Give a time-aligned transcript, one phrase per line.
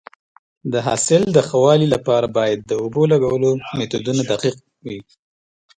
[0.71, 4.55] د حاصل د ښه والي لپاره باید د اوبو لګولو میتودونه دقیق
[4.87, 4.99] وي.